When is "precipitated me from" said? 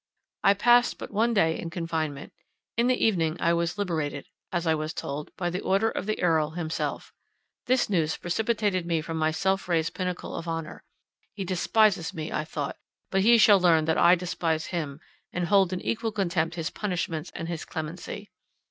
8.17-9.17